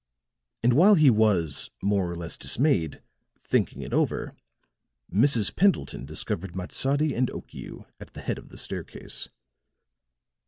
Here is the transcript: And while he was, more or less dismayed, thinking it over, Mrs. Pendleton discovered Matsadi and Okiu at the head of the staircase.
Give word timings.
And 0.63 0.73
while 0.73 0.95
he 0.95 1.11
was, 1.11 1.69
more 1.79 2.09
or 2.09 2.15
less 2.15 2.35
dismayed, 2.35 3.03
thinking 3.43 3.83
it 3.83 3.93
over, 3.93 4.35
Mrs. 5.13 5.55
Pendleton 5.55 6.07
discovered 6.07 6.55
Matsadi 6.55 7.13
and 7.13 7.29
Okiu 7.29 7.85
at 7.99 8.15
the 8.15 8.21
head 8.21 8.39
of 8.39 8.49
the 8.49 8.57
staircase. 8.57 9.29